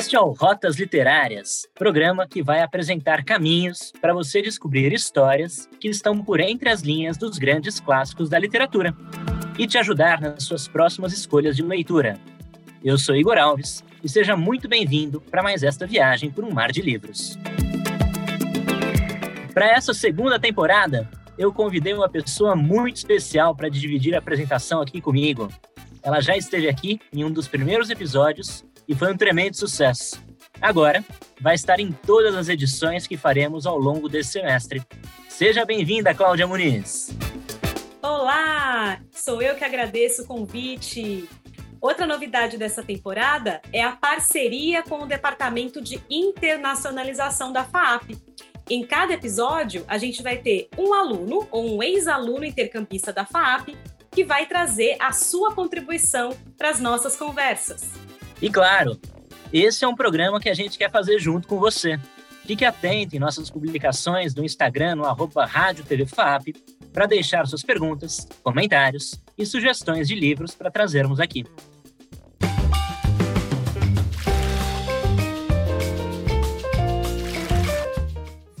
[0.00, 5.88] Este é o Rotas Literárias, programa que vai apresentar caminhos para você descobrir histórias que
[5.88, 8.96] estão por entre as linhas dos grandes clássicos da literatura
[9.58, 12.18] e te ajudar nas suas próximas escolhas de leitura.
[12.82, 16.72] Eu sou Igor Alves e seja muito bem-vindo para mais esta viagem por um mar
[16.72, 17.36] de livros.
[19.52, 24.98] Para essa segunda temporada, eu convidei uma pessoa muito especial para dividir a apresentação aqui
[24.98, 25.52] comigo.
[26.02, 30.20] Ela já esteve aqui em um dos primeiros episódios e foi um tremendo sucesso.
[30.60, 31.04] Agora,
[31.40, 34.82] vai estar em todas as edições que faremos ao longo desse semestre.
[35.28, 37.16] Seja bem-vinda, Cláudia Muniz.
[38.02, 39.00] Olá!
[39.12, 41.28] Sou eu que agradeço o convite.
[41.80, 48.18] Outra novidade dessa temporada é a parceria com o Departamento de Internacionalização da FAAP.
[48.68, 53.68] Em cada episódio, a gente vai ter um aluno ou um ex-aluno intercampista da FAAP
[54.10, 58.09] que vai trazer a sua contribuição para as nossas conversas.
[58.42, 58.98] E claro,
[59.52, 62.00] esse é um programa que a gente quer fazer junto com você.
[62.46, 66.54] Fique atento em nossas publicações no Instagram, no arroba Rádio TV FAP,
[66.90, 71.44] para deixar suas perguntas, comentários e sugestões de livros para trazermos aqui.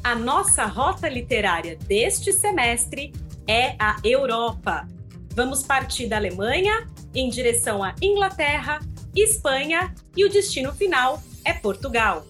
[0.04, 3.12] A nossa rota literária deste semestre
[3.46, 4.86] é a Europa.
[5.34, 8.80] Vamos partir da Alemanha em direção à Inglaterra,
[9.14, 12.24] Espanha e o destino final é Portugal.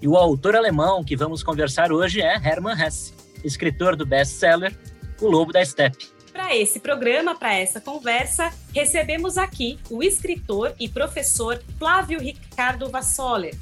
[0.00, 4.76] E o autor alemão que vamos conversar hoje é Hermann Hesse, escritor do best-seller
[5.20, 6.06] O Lobo da Steppe.
[6.32, 13.56] Para esse programa, para essa conversa, recebemos aqui o escritor e professor Flávio Ricardo Vassoler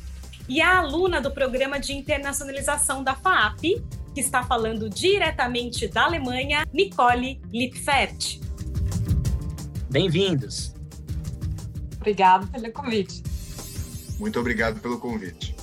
[0.47, 3.83] e a aluna do programa de internacionalização da FAAP,
[4.15, 8.41] que está falando diretamente da Alemanha, Nicole Lipfert.
[9.91, 10.76] Bem-vindos!
[12.07, 13.21] Obrigado pelo convite.
[14.21, 15.57] Muito obrigado pelo convite.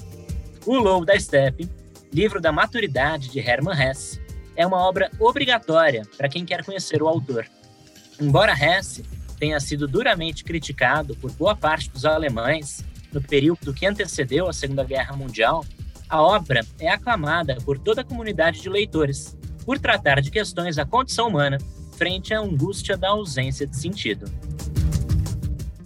[0.65, 1.69] O Lobo da Steppe,
[2.11, 4.21] livro da maturidade de Hermann Hesse,
[4.53, 7.47] é uma obra obrigatória para quem quer conhecer o autor.
[8.19, 9.03] Embora Hesse
[9.39, 12.83] tenha sido duramente criticado por boa parte dos alemães
[13.13, 15.63] no período que antecedeu a Segunda Guerra Mundial,
[16.09, 20.85] a obra é aclamada por toda a comunidade de leitores, por tratar de questões da
[20.85, 21.57] condição humana
[21.93, 24.29] frente à angústia da ausência de sentido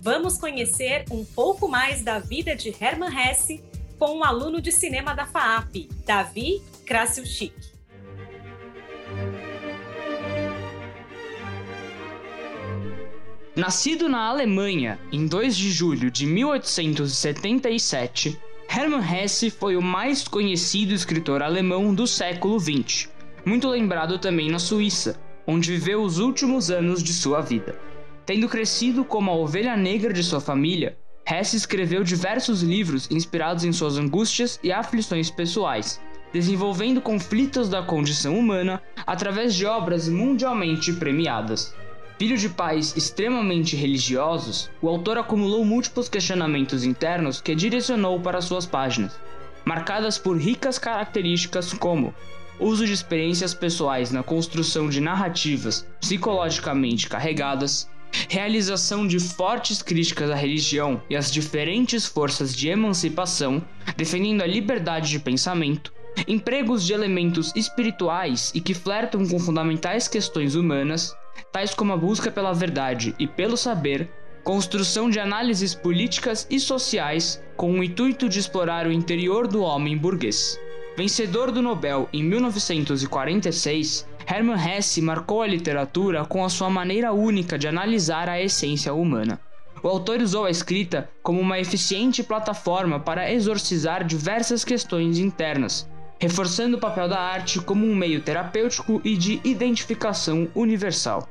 [0.08, 3.62] vamos conhecer um pouco mais da vida de Hermann Hesse
[4.00, 7.54] com um aluno de cinema da FAAP, Davi Krasilchik.
[13.54, 18.40] Nascido na Alemanha em 2 de julho de 1877,
[18.70, 23.10] Hermann Hesse foi o mais conhecido escritor alemão do século XX,
[23.46, 27.87] muito lembrado também na Suíça, onde viveu os últimos anos de sua vida.
[28.28, 33.72] Tendo crescido como a ovelha negra de sua família, Hesse escreveu diversos livros inspirados em
[33.72, 36.02] suas angústias e aflições pessoais,
[36.34, 41.74] desenvolvendo conflitos da condição humana através de obras mundialmente premiadas.
[42.20, 48.66] Filho de pais extremamente religiosos, o autor acumulou múltiplos questionamentos internos que direcionou para suas
[48.66, 49.18] páginas,
[49.64, 52.14] marcadas por ricas características como
[52.60, 57.90] uso de experiências pessoais na construção de narrativas psicologicamente carregadas,
[58.30, 63.64] realização de fortes críticas à religião e às diferentes forças de emancipação,
[63.96, 65.94] defendendo a liberdade de pensamento,
[66.28, 71.14] empregos de elementos espirituais e que flertam com fundamentais questões humanas,
[71.52, 74.10] tais como a busca pela verdade e pelo saber,
[74.44, 79.98] construção de análises políticas e sociais com o intuito de explorar o interior do homem
[79.98, 80.58] burguês.
[80.96, 87.58] Vencedor do Nobel em 1946, Hermann Hesse marcou a literatura com a sua maneira única
[87.58, 89.40] de analisar a essência humana.
[89.82, 95.90] O autor usou a escrita como uma eficiente plataforma para exorcizar diversas questões internas,
[96.20, 101.26] reforçando o papel da arte como um meio terapêutico e de identificação universal.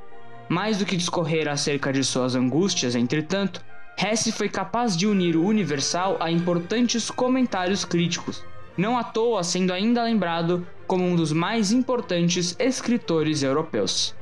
[0.48, 3.62] Mais do que discorrer acerca de suas angústias, entretanto,
[3.98, 8.42] Hesse foi capaz de unir o universal a importantes comentários críticos,
[8.76, 14.14] não à toa sendo ainda lembrado como um dos mais importantes escritores europeus.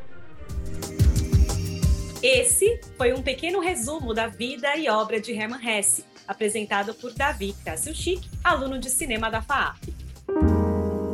[2.23, 7.55] Esse foi um pequeno resumo da vida e obra de Hermann Hesse, apresentado por Davi
[7.62, 9.77] Krasilchik, aluno de cinema da FAAP.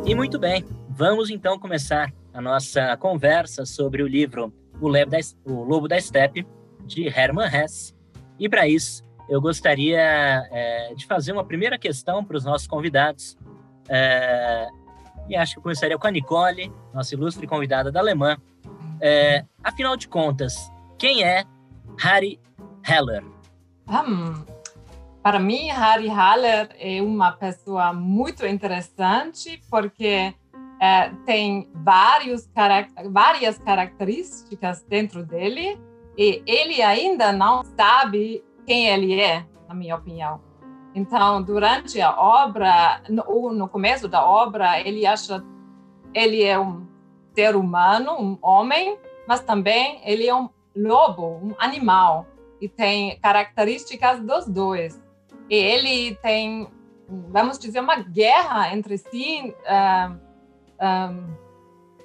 [0.06, 5.19] E muito bem, vamos então começar a nossa conversa sobre o livro O, Lobo da,
[5.44, 6.46] o Lobo da Steppe,
[6.87, 7.92] de Hermann Hesse.
[8.38, 10.00] E para isso, eu gostaria
[10.50, 13.38] é, de fazer uma primeira questão para os nossos convidados.
[13.88, 14.68] É,
[15.28, 18.36] e acho que eu começaria com a Nicole, nossa ilustre convidada da Alemã.
[19.00, 21.44] É, afinal de contas, quem é
[22.00, 22.40] Harry
[22.84, 23.24] Heller?
[23.88, 24.44] Um,
[25.22, 30.34] para mim, Harry Haller é uma pessoa muito interessante porque
[30.80, 32.50] é, tem vários,
[33.10, 35.78] várias características dentro dele
[36.18, 40.40] e ele ainda não sabe quem ele é, na minha opinião.
[40.94, 45.44] Então, durante a obra, no, no começo da obra, ele acha
[46.14, 46.87] ele é um
[47.34, 48.96] ser humano, um homem,
[49.26, 52.28] mas também ele é um lobo, um animal
[52.61, 55.02] e tem características dos dois.
[55.49, 56.69] E ele tem,
[57.08, 60.16] vamos dizer, uma guerra entre si, uh,
[60.81, 61.34] um,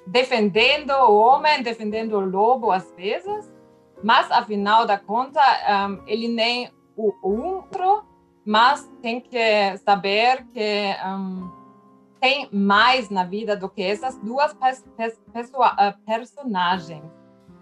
[0.04, 3.55] defendendo o homem, defendendo o lobo às vezes,
[4.02, 5.40] mas afinal da conta
[5.88, 8.04] um, ele nem o outro,
[8.44, 11.50] mas tem que saber que um,
[12.20, 17.04] tem mais na vida do que essas duas uh, personagens.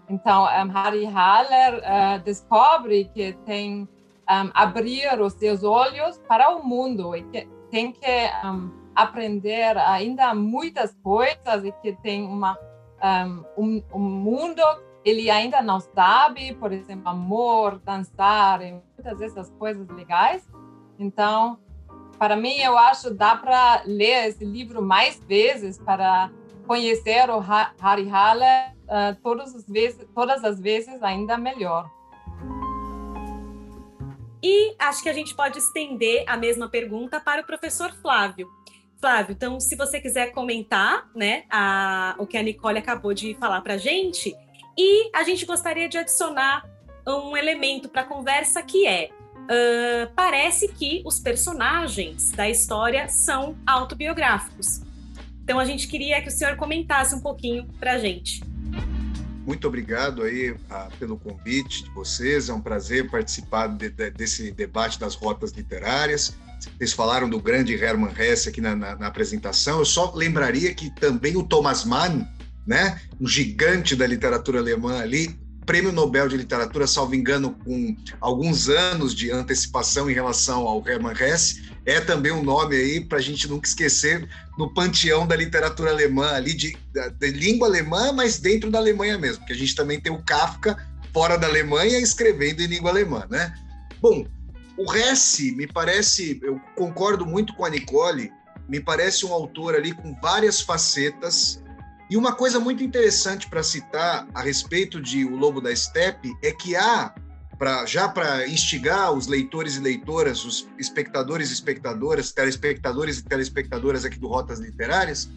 [0.07, 3.81] Então, um, Harry Haller uh, descobre que tem
[4.29, 10.33] um, abrir os seus olhos para o mundo e que tem que um, aprender ainda
[10.33, 12.57] muitas coisas e que tem uma
[13.57, 14.61] um, um mundo
[15.05, 20.45] ele ainda não sabe, por exemplo, amor, dançar, muitas dessas coisas legais.
[20.97, 21.59] Então,
[22.17, 26.31] para mim, eu acho dá para ler esse livro mais vezes para
[26.65, 31.87] conhecer o Harry Haller uh, todas, as vezes, todas as vezes ainda melhor.
[34.41, 38.47] E acho que a gente pode estender a mesma pergunta para o professor Flávio.
[38.99, 43.61] Flávio, então, se você quiser comentar né, a, o que a Nicole acabou de falar
[43.61, 44.35] para a gente,
[44.77, 46.69] e a gente gostaria de adicionar
[47.07, 53.55] um elemento para a conversa que é: uh, parece que os personagens da história são
[53.65, 54.81] autobiográficos.
[55.43, 58.43] Então, a gente queria que o senhor comentasse um pouquinho para a gente.
[59.45, 62.49] Muito obrigado aí a, pelo convite de vocês.
[62.49, 66.35] É um prazer participar de, de, desse debate das rotas literárias.
[66.77, 69.79] Vocês falaram do grande Hermann Hesse aqui na, na, na, apresentação.
[69.79, 72.27] Eu só lembraria que também o Thomas Mann,
[72.65, 78.69] né, um gigante da literatura alemã ali, prêmio Nobel de Literatura, salvo engano, com alguns
[78.69, 83.21] anos de antecipação em relação ao Hermann Hesse, é também um nome aí para a
[83.21, 84.27] gente nunca esquecer
[84.57, 86.77] no panteão da literatura alemã, ali de,
[87.19, 90.77] de, língua alemã, mas dentro da Alemanha mesmo, porque a gente também tem o Kafka
[91.13, 93.53] fora da Alemanha escrevendo em língua alemã, né?
[94.01, 94.25] Bom,
[94.77, 98.31] o Hesse me parece, eu concordo muito com a Nicole,
[98.67, 101.63] me parece um autor ali com várias facetas,
[102.09, 106.51] e uma coisa muito interessante para citar a respeito de O Lobo da Steppe é
[106.51, 107.13] que há,
[107.57, 114.05] pra, já para instigar os leitores e leitoras, os espectadores e espectadoras, telespectadores e telespectadoras
[114.05, 115.29] aqui do Rotas Literárias,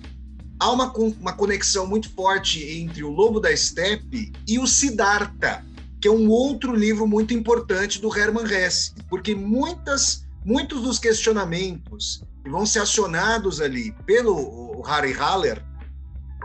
[0.61, 5.65] há uma, uma conexão muito forte entre O Lobo da Steppe e o Siddhartha,
[6.01, 12.23] que é um outro livro muito importante do Hermann Hesse, porque muitas, muitos dos questionamentos
[12.45, 15.67] que vão ser acionados ali pelo Harry Haller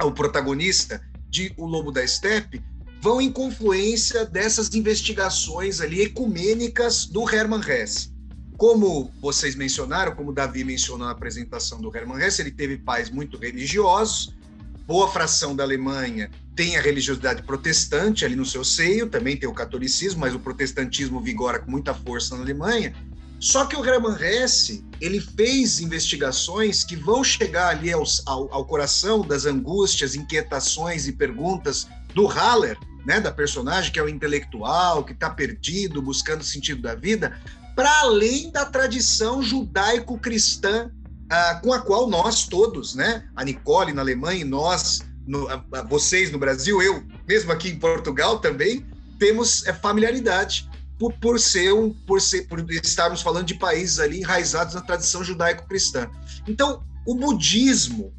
[0.01, 2.63] o protagonista de O Lobo da Steppe,
[3.01, 8.13] vão em confluência dessas investigações ali ecumênicas do Hermann Hesse.
[8.56, 13.38] Como vocês mencionaram, como Davi mencionou na apresentação do Hermann Hesse, ele teve pais muito
[13.38, 14.34] religiosos,
[14.88, 19.54] boa fração da Alemanha tem a religiosidade protestante ali no seu seio, também tem o
[19.54, 22.94] catolicismo, mas o protestantismo vigora com muita força na Alemanha,
[23.44, 29.19] só que o Hermann Hesse, ele fez investigações que vão chegar ali ao, ao, coração
[29.19, 31.85] das angústias, inquietações e perguntas
[32.16, 36.81] do Haller, né, da personagem que é o intelectual, que está perdido, buscando o sentido
[36.83, 37.38] da vida,
[37.76, 40.90] para além da tradição judaico-cristã
[41.26, 45.62] uh, com a qual nós todos, né, a Nicole na Alemanha e nós, no, uh,
[45.90, 48.85] vocês no Brasil, eu mesmo aqui em Portugal também,
[49.19, 50.71] temos uh, familiaridade
[51.04, 55.22] por, por ser um, por ser, por estarmos falando de países ali enraizados na tradição
[55.22, 56.10] judaico-cristã.
[56.48, 58.14] Então, o budismo,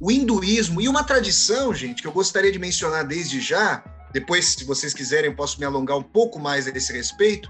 [0.00, 4.64] o hinduísmo e uma tradição, gente, que eu gostaria de mencionar desde já, depois, se
[4.64, 7.48] vocês quiserem, eu posso me alongar um pouco mais a esse respeito,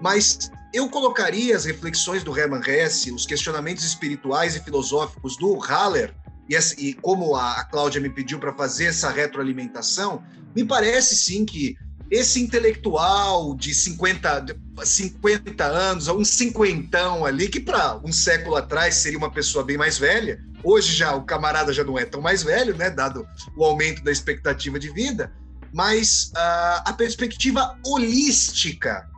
[0.00, 6.12] mas eu colocaria as reflexões do Hermann Hesse, os questionamentos espirituais e filosóficos do Haller,
[6.48, 10.24] e, e como a, Cláudia me pediu para fazer essa retroalimentação,
[10.56, 11.76] me parece sim que
[12.10, 19.18] esse intelectual de 50, 50 anos, um cinquentão ali, que para um século atrás seria
[19.18, 22.76] uma pessoa bem mais velha, hoje já o camarada já não é tão mais velho,
[22.76, 25.32] né, dado o aumento da expectativa de vida,
[25.72, 29.08] mas uh, a perspectiva holística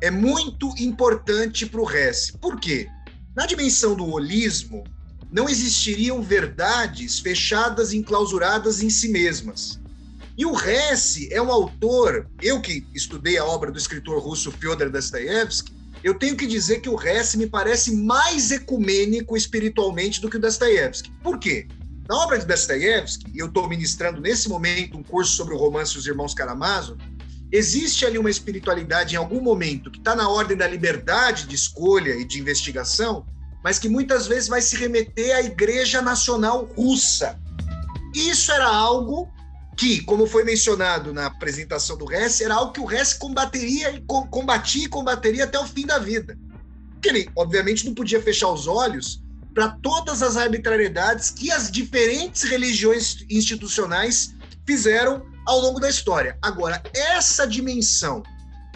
[0.00, 2.32] é muito importante para o Hess.
[2.40, 2.88] Por quê?
[3.36, 4.82] Na dimensão do holismo,
[5.30, 9.81] não existiriam verdades fechadas e enclausuradas em si mesmas
[10.36, 14.90] e o Hesse é um autor, eu que estudei a obra do escritor russo Fyodor
[14.90, 15.72] Dostoevsky,
[16.02, 20.40] eu tenho que dizer que o Hesse me parece mais ecumênico espiritualmente do que o
[20.40, 21.12] Dostoiévski.
[21.22, 21.68] Por quê?
[22.08, 25.96] Na obra de Dostoiévski, e eu estou ministrando nesse momento um curso sobre o romance
[25.96, 26.98] Os Irmãos Karamazov,
[27.52, 32.16] existe ali uma espiritualidade em algum momento que está na ordem da liberdade de escolha
[32.16, 33.24] e de investigação,
[33.62, 37.38] mas que muitas vezes vai se remeter à Igreja Nacional Russa.
[38.14, 39.30] Isso era algo
[39.76, 44.00] que, como foi mencionado na apresentação do Hess, era algo que o Hess combateria e
[44.00, 46.38] combatia e combateria até o fim da vida.
[47.00, 49.22] Que ele, obviamente, não podia fechar os olhos
[49.54, 54.34] para todas as arbitrariedades que as diferentes religiões institucionais
[54.66, 56.38] fizeram ao longo da história.
[56.40, 58.22] Agora, essa dimensão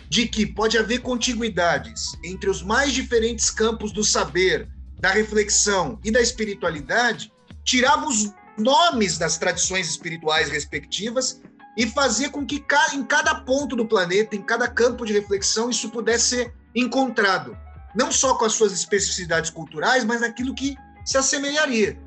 [0.08, 6.10] de que pode haver contiguidades entre os mais diferentes campos do saber, da reflexão e
[6.10, 7.32] da espiritualidade,
[7.64, 11.40] tirava os nomes das tradições espirituais respectivas
[11.76, 15.90] e fazia com que em cada ponto do planeta, em cada campo de reflexão, isso
[15.90, 17.56] pudesse ser encontrado.
[17.94, 21.98] Não só com as suas especificidades culturais, mas aquilo que se assemelharia.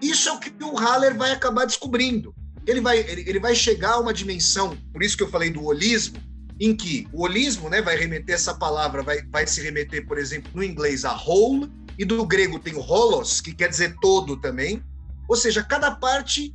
[0.00, 2.34] Isso é o que o Haller vai acabar descobrindo.
[2.66, 6.18] Ele vai, ele vai chegar a uma dimensão, por isso que eu falei do holismo,
[6.58, 10.50] em que o holismo né, vai remeter essa palavra, vai, vai se remeter, por exemplo,
[10.54, 14.82] no inglês a whole, e do grego tem o holos, que quer dizer todo também,
[15.28, 16.52] ou seja, cada parte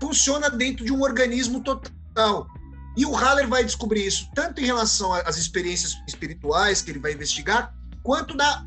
[0.00, 2.46] funciona dentro de um organismo total.
[2.96, 7.12] E o Haller vai descobrir isso tanto em relação às experiências espirituais que ele vai
[7.12, 8.64] investigar, quanto na,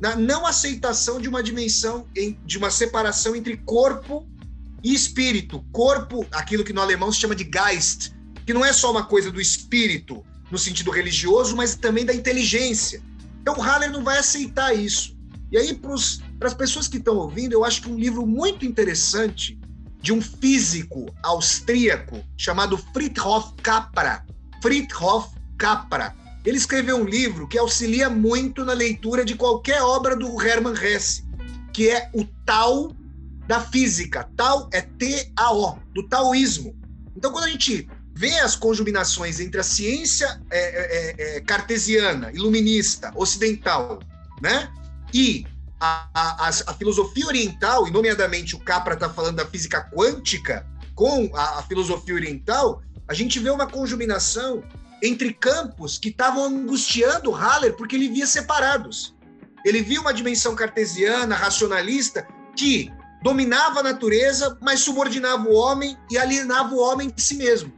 [0.00, 2.06] na não aceitação de uma dimensão,
[2.44, 4.26] de uma separação entre corpo
[4.82, 5.64] e espírito.
[5.72, 8.12] Corpo, aquilo que no alemão se chama de Geist,
[8.44, 13.00] que não é só uma coisa do espírito no sentido religioso, mas também da inteligência.
[13.40, 15.16] Então o Haller não vai aceitar isso.
[15.52, 15.92] E aí, para
[16.46, 19.58] as pessoas que estão ouvindo, eu acho que um livro muito interessante
[20.00, 24.24] de um físico austríaco chamado Friedhof Capra.
[24.62, 26.14] Friedhof Capra.
[26.44, 31.22] Ele escreveu um livro que auxilia muito na leitura de qualquer obra do Hermann Hesse,
[31.72, 32.96] que é o Tao
[33.46, 34.28] da física.
[34.36, 36.74] Tao é T-A-O, do taoísmo.
[37.14, 43.12] Então, quando a gente vê as conjuminações entre a ciência é, é, é, cartesiana, iluminista,
[43.14, 43.98] ocidental,
[44.40, 44.72] né?
[45.12, 45.44] E
[45.80, 51.30] a, a, a, filosofia oriental, e nomeadamente o Capra está falando da física quântica, com
[51.34, 54.62] a, a, filosofia oriental, a gente vê uma conjuminação
[55.02, 59.16] entre campos que estavam angustiando Haller porque ele via separados.
[59.64, 66.18] Ele via uma dimensão cartesiana, racionalista, que dominava a natureza, mas subordinava o homem e
[66.18, 67.72] alienava o homem de si mesmo.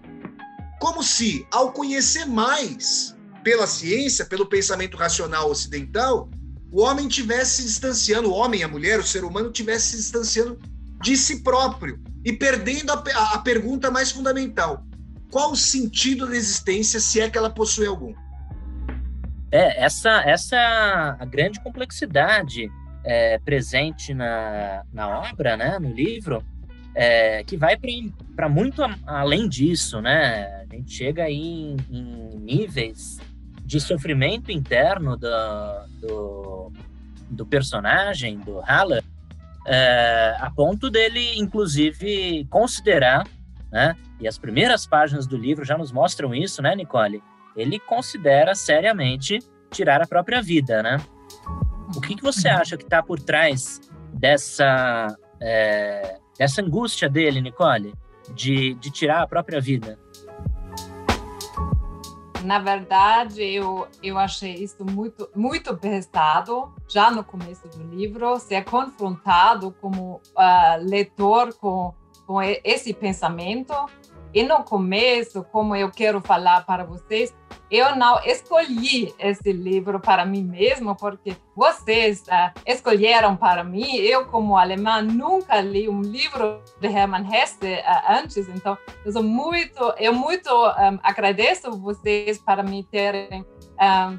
[0.80, 6.28] Como se, ao conhecer mais pela ciência, pelo pensamento racional ocidental,
[6.72, 10.58] o homem tivesse se distanciando, o homem, a mulher, o ser humano tivesse se distanciando
[11.02, 14.82] de si próprio e perdendo a, a, a pergunta mais fundamental:
[15.30, 18.14] qual o sentido da existência, se é que ela possui algum?
[19.50, 20.56] É, essa, essa
[21.20, 22.70] a grande complexidade
[23.04, 26.42] é, presente na, na obra, né, no livro,
[26.94, 27.76] é, que vai
[28.34, 30.64] para muito além disso, né?
[30.70, 33.18] A gente chega aí em, em níveis
[33.72, 35.30] de sofrimento interno do,
[35.98, 36.72] do,
[37.30, 39.02] do personagem, do Haller,
[39.66, 43.26] é, a ponto dele, inclusive, considerar,
[43.70, 47.22] né, e as primeiras páginas do livro já nos mostram isso, né, Nicole?
[47.56, 49.38] Ele considera seriamente
[49.70, 50.98] tirar a própria vida, né?
[51.96, 53.80] O que, que você acha que está por trás
[54.12, 57.94] dessa, é, dessa angústia dele, Nicole,
[58.34, 59.98] de, de tirar a própria vida?
[62.44, 68.64] Na verdade, eu, eu achei isso muito, muito pesado, já no começo do livro, ser
[68.64, 71.94] confrontado como uh, leitor com,
[72.26, 73.74] com esse pensamento.
[74.34, 77.34] E no começo, como eu quero falar para vocês,
[77.70, 83.96] eu não escolhi esse livro para mim mesmo, porque vocês uh, escolheram para mim.
[83.96, 89.22] Eu, como alemã, nunca li um livro de Hermann Hesse uh, antes, então eu sou
[89.22, 93.44] muito, eu muito um, agradeço vocês para me terem
[93.80, 94.18] um,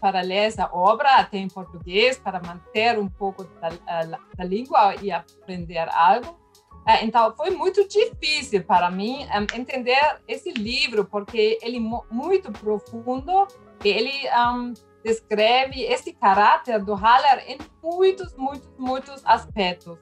[0.00, 5.10] para ler essa obra até em português, para manter um pouco da, da língua e
[5.10, 6.43] aprender algo.
[6.86, 12.52] É, então, foi muito difícil para mim um, entender esse livro, porque ele é muito
[12.52, 13.46] profundo
[13.82, 19.98] e ele um, descreve esse caráter do Haller em muitos, muitos, muitos aspectos.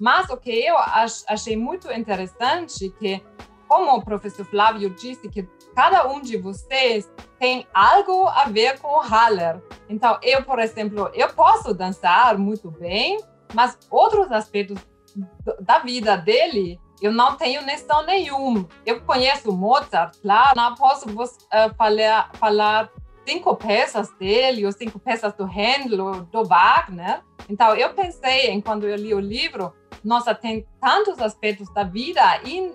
[0.00, 0.76] Mas o que eu
[1.28, 3.22] achei muito interessante que,
[3.68, 8.88] como o professor Flávio disse, que cada um de vocês tem algo a ver com
[8.88, 9.62] o Haller.
[9.88, 13.18] Então, eu, por exemplo, eu posso dançar muito bem,
[13.54, 14.78] mas outros aspectos
[15.60, 18.68] da vida dele, eu não tenho noção nenhuma.
[18.86, 22.90] Eu conheço Mozart, claro, não posso uh, falar, falar
[23.26, 27.22] cinco peças dele, ou cinco peças do Handel, do Wagner.
[27.48, 32.20] Então, eu pensei, enquanto eu li o livro, nossa, tem tantos aspectos da vida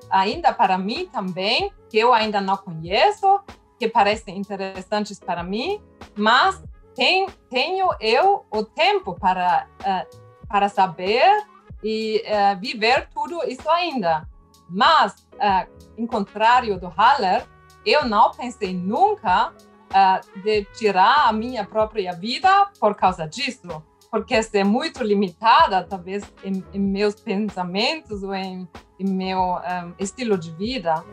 [0.10, 3.42] ainda para mim também, que eu ainda não conheço,
[3.80, 5.82] que parecem interessantes para mim,
[6.16, 6.62] mas
[6.96, 11.46] tem, tenho eu o tempo para, uh, para saber
[11.84, 14.28] e uh, viver tudo isso ainda.
[14.70, 15.68] Mas, uh,
[15.98, 17.46] em contrário do Haller,
[17.86, 24.42] eu não pensei nunca uh, de tirar a minha própria vida por causa disso, porque
[24.44, 28.68] ser muito limitada, talvez, em, em meus pensamentos ou em,
[29.00, 31.04] em meu um, estilo de vida.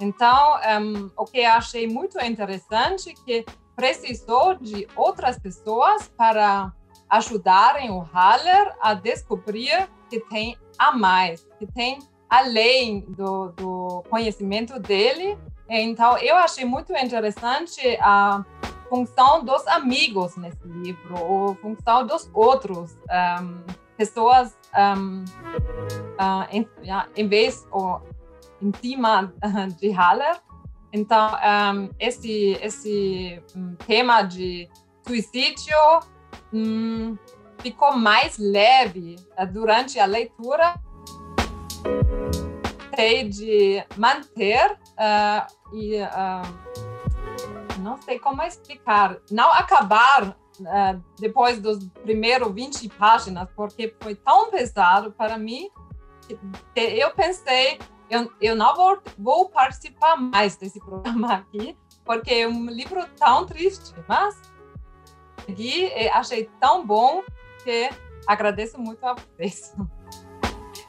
[0.00, 6.72] Então, um, o que achei muito interessante é que precisou de outras pessoas para
[7.08, 11.98] ajudarem o Haller a descobrir que tem a mais, que tem
[12.28, 15.38] além do, do conhecimento dele.
[15.68, 18.44] Então, eu achei muito interessante a
[18.88, 22.96] função dos amigos nesse livro, a função dos outros,
[23.40, 23.62] um,
[23.96, 26.68] pessoas um, uh, em,
[27.16, 28.02] em, vez ou
[28.62, 29.32] em cima
[29.78, 30.40] de Haller,
[30.92, 33.42] então, um, esse, esse
[33.86, 34.68] tema de
[35.06, 35.76] suicídio
[36.52, 37.16] um,
[37.58, 40.74] ficou mais leve uh, durante a leitura.
[42.94, 46.42] Sei de manter uh, e uh,
[47.80, 50.36] não sei como explicar, não acabar
[51.20, 55.70] depois dos primeiros 20 páginas, porque foi tão pesado para mim
[56.26, 56.36] que
[56.74, 57.78] eu pensei
[58.10, 63.44] eu, eu não vou, vou participar mais desse programa aqui, porque é um livro tão
[63.46, 64.40] triste, mas
[65.56, 67.22] e achei tão bom
[67.64, 67.90] que
[68.26, 69.74] agradeço muito a vocês.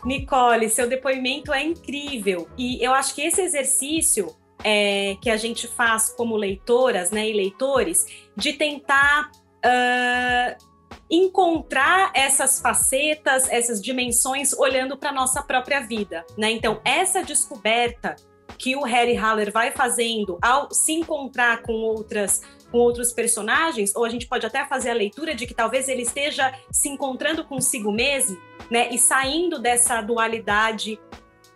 [0.04, 5.68] Nicole, seu depoimento é incrível e eu acho que esse exercício é, que a gente
[5.68, 8.05] faz como leitoras né, e leitores
[8.36, 9.31] de tentar
[9.66, 10.70] uh,
[11.10, 16.51] encontrar essas facetas, essas dimensões olhando para nossa própria vida, né?
[16.51, 18.16] Então, essa descoberta
[18.57, 24.05] que o Harry Haller vai fazendo ao se encontrar com outras com outros personagens, ou
[24.05, 27.92] a gente pode até fazer a leitura de que talvez ele esteja se encontrando consigo
[27.92, 28.38] mesmo,
[28.70, 31.00] né, e saindo dessa dualidade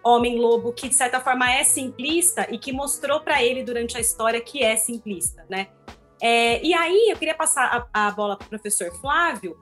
[0.04, 4.41] homem-lobo que de certa forma é simplista e que mostrou para ele durante a história
[4.41, 5.67] que é simplista, né?
[6.21, 9.58] É, e aí eu queria passar a, a bola para o professor Flávio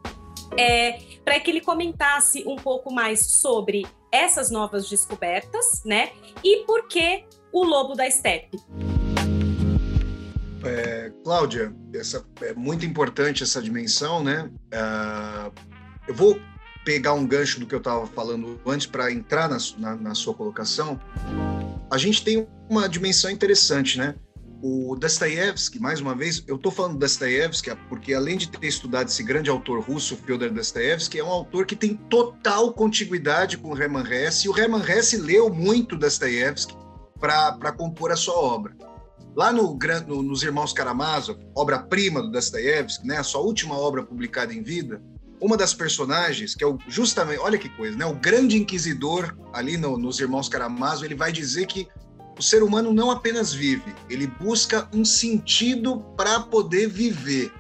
[0.57, 6.11] é, para que ele comentasse um pouco mais sobre essas novas descobertas, né?
[6.43, 8.57] E por que o lobo da estepe.
[10.63, 14.49] É, Cláudia, essa, é muito importante essa dimensão, né?
[14.73, 15.51] Uh,
[16.07, 16.39] eu vou
[16.85, 20.33] pegar um gancho do que eu estava falando antes para entrar na, na, na, sua
[20.33, 20.99] colocação.
[21.91, 24.15] A gente tem uma dimensão interessante, né?
[24.61, 29.23] o Dostoiévski, mais uma vez, eu estou falando Dostoiévski porque além de ter estudado esse
[29.23, 34.45] grande autor russo, Fyodor Dostoiévski, é um autor que tem total contiguidade com Hermann Hesse,
[34.45, 36.75] e o Hermann Hesse leu muito Dostoiévski
[37.19, 38.75] para compor a sua obra.
[39.35, 44.53] Lá no, no, nos Irmãos Karamazov, obra-prima do Dostoiévski, né, a sua última obra publicada
[44.53, 45.01] em vida,
[45.39, 49.77] uma das personagens, que é o, justamente, olha que coisa, né, o grande inquisidor ali
[49.77, 51.87] no, nos Irmãos Karamazov, ele vai dizer que
[52.37, 57.51] o ser humano não apenas vive, ele busca um sentido para poder viver.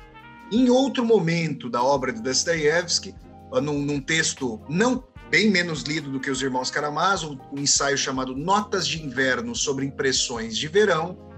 [0.51, 3.15] Em outro momento da obra de Dostoiévski,
[3.61, 8.35] num, num texto não bem menos lido do que os Irmãos Karamazov, um ensaio chamado
[8.35, 11.30] Notas de Inverno sobre Impressões de Verão,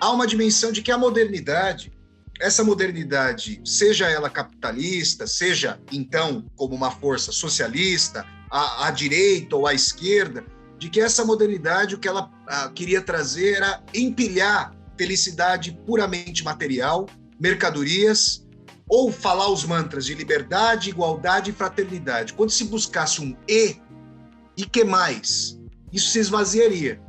[0.00, 1.92] há uma dimensão de que a modernidade,
[2.40, 9.66] essa modernidade, seja ela capitalista, seja então como uma força socialista, à, à direita ou
[9.66, 10.44] à esquerda,
[10.78, 17.06] de que essa modernidade, o que ela ah, queria trazer era empilhar felicidade puramente material,
[17.40, 18.46] mercadorias,
[18.88, 22.32] ou falar os mantras de liberdade, igualdade e fraternidade.
[22.32, 23.76] Quando se buscasse um E,
[24.56, 25.58] e que mais?
[25.92, 27.00] Isso se esvaziaria.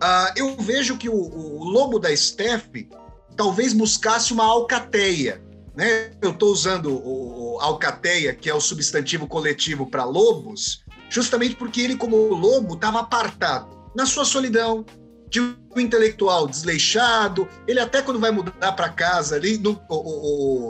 [0.00, 2.88] Ah, eu vejo que o, o, lobo da Steppe
[3.36, 5.42] talvez buscasse uma alcateia.
[5.74, 6.12] Né?
[6.20, 11.80] Eu estou usando o, o alcateia, que é o substantivo coletivo para lobos, justamente porque
[11.80, 14.84] ele, como lobo, estava apartado na sua solidão,
[15.30, 17.48] de um intelectual desleixado.
[17.66, 19.96] Ele até quando vai mudar para casa ali, no, o,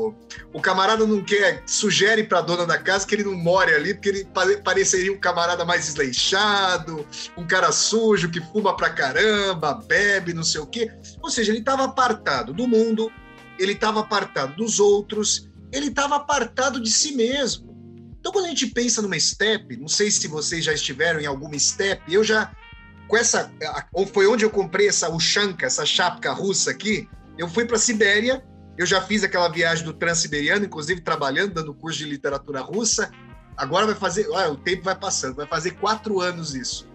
[0.08, 0.14] o,
[0.52, 3.94] o, camarada não quer, sugere para a dona da casa que ele não more ali,
[3.94, 4.28] porque ele
[4.64, 10.60] pareceria um camarada mais desleixado, um cara sujo que fuma pra caramba, bebe, não sei
[10.60, 10.90] o quê.
[11.22, 13.10] Ou seja, ele estava apartado do mundo,
[13.58, 17.68] ele estava apartado dos outros, ele estava apartado de si mesmo.
[18.18, 21.58] Então, quando a gente pensa numa step, não sei se vocês já estiveram em alguma
[21.58, 22.54] step, eu já,
[23.08, 23.50] com essa,
[24.12, 28.44] foi onde eu comprei essa Ushanka, essa chapka russa aqui, eu fui para Sibéria
[28.76, 33.10] Eu já fiz aquela viagem do Transiberiano, inclusive trabalhando, dando curso de literatura russa.
[33.56, 36.86] Agora vai fazer, olha, o tempo vai passando, vai fazer quatro anos isso.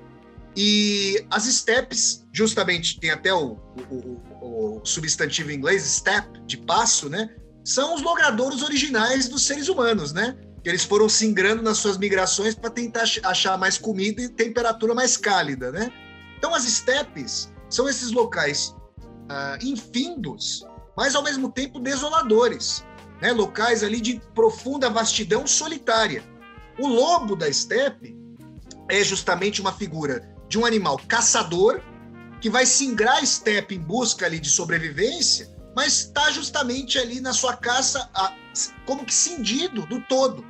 [0.55, 3.57] E as steppes, justamente, tem até o,
[3.89, 7.29] o, o, o substantivo em inglês, step, de passo, né?
[7.65, 10.37] São os logradouros originais dos seres humanos, né?
[10.63, 15.17] Eles foram se ingrando nas suas migrações para tentar achar mais comida e temperatura mais
[15.17, 15.91] cálida, né?
[16.43, 18.75] Então, as steppes são esses locais
[19.31, 22.83] uh, infindos, mas ao mesmo tempo desoladores,
[23.21, 23.31] né?
[23.31, 26.21] locais ali de profunda vastidão solitária.
[26.77, 28.17] O lobo da estepe
[28.89, 31.79] é justamente uma figura de um animal caçador
[32.41, 37.31] que vai singrar a estepe em busca ali de sobrevivência, mas está justamente ali na
[37.31, 38.33] sua caça a,
[38.85, 40.45] como que cindido do todo.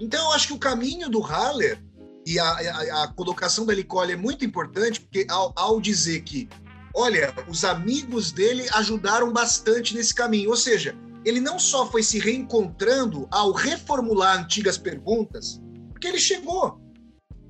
[0.00, 1.78] Então eu acho que o caminho do Haller
[2.26, 6.48] e a, a, a colocação da Licole é muito importante, porque ao, ao dizer que
[6.96, 10.48] olha, os amigos dele ajudaram bastante nesse caminho.
[10.48, 15.60] Ou seja, ele não só foi se reencontrando ao reformular antigas perguntas,
[15.90, 16.80] porque ele chegou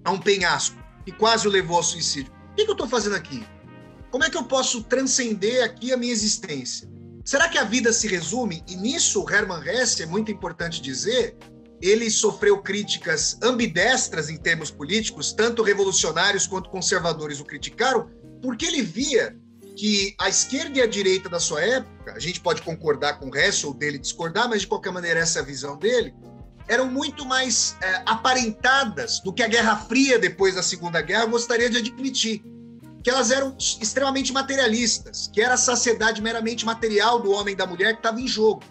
[0.05, 2.33] a um penhasco e quase o levou ao suicídio.
[2.51, 3.47] O que, eu estou fazendo aqui?
[4.11, 6.91] Como é que eu posso transcender aqui a minha existência?
[7.25, 8.65] Será que a vida se resume?
[8.67, 11.37] E nisso, Hermann Hesse, é muito importante dizer,
[11.81, 18.09] ele sofreu críticas ambidestras em termos políticos, tanto revolucionários quanto conservadores o criticaram,
[18.41, 19.37] porque ele via
[19.77, 23.31] que a esquerda e a direita da sua época, a gente pode concordar com o
[23.31, 26.15] resto ou dele discordar, mas de qualquer maneira essa é a visão dele,
[26.67, 31.69] eram muito mais é, aparentadas do que a Guerra Fria depois da Segunda Guerra gostaria
[31.69, 32.43] de admitir.
[33.05, 37.67] Que elas eram extremamente materialistas, que era a saciedade meramente material do homem e da
[37.67, 38.62] mulher que estava em jogo.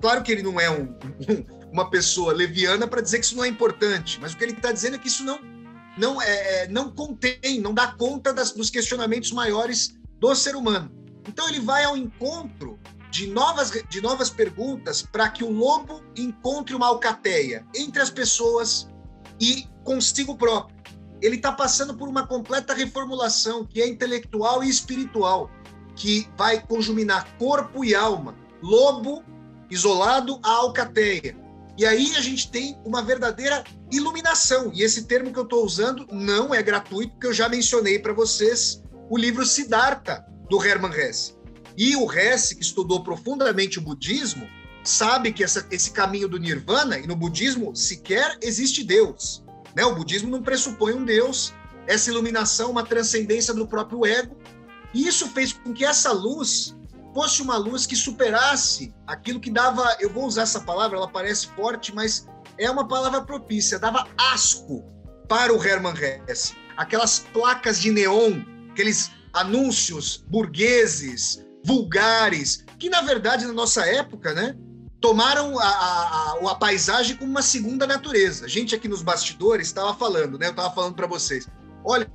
[0.00, 0.92] Claro que ele não é um,
[1.72, 4.72] uma pessoa leviana para dizer que isso não é importante, mas o que ele está
[4.72, 5.38] dizendo é que isso não
[5.96, 10.90] não, é, é, não contém, não dá conta das, dos questionamentos maiores do ser humano.
[11.26, 12.78] Então ele vai ao encontro
[13.10, 18.88] de novas, de novas perguntas para que o lobo encontre uma alcateia entre as pessoas
[19.40, 20.76] e consigo próprio.
[21.22, 25.50] Ele está passando por uma completa reformulação que é intelectual e espiritual,
[25.94, 29.24] que vai conjuminar corpo e alma, lobo
[29.70, 31.45] isolado à alcateia.
[31.78, 33.62] E aí a gente tem uma verdadeira
[33.92, 34.70] iluminação.
[34.74, 38.14] E esse termo que eu estou usando não é gratuito, porque eu já mencionei para
[38.14, 41.36] vocês o livro Siddhartha, do Hermann Hesse.
[41.76, 44.48] E o Hesse, que estudou profundamente o budismo,
[44.82, 49.44] sabe que essa, esse caminho do nirvana, e no budismo sequer existe Deus.
[49.74, 49.84] Né?
[49.84, 51.52] O budismo não pressupõe um Deus,
[51.86, 54.36] essa iluminação, uma transcendência do próprio ego.
[54.94, 56.74] E isso fez com que essa luz
[57.16, 61.46] fosse uma luz que superasse aquilo que dava, eu vou usar essa palavra, ela parece
[61.56, 64.84] forte, mas é uma palavra propícia, dava asco
[65.26, 65.94] para o Hermann
[66.28, 66.54] Hesse.
[66.76, 74.54] Aquelas placas de neon, aqueles anúncios burgueses, vulgares, que na verdade na nossa época, né,
[75.00, 78.44] tomaram a, a, a, a paisagem como uma segunda natureza.
[78.44, 81.48] A gente aqui nos bastidores estava falando, né, eu estava falando para vocês,
[81.82, 82.06] olha,